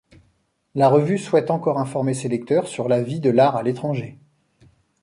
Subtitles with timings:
[0.73, 4.17] La revue souhaite encore informer ses lecteurs sur la vie de l'art à l'étranger.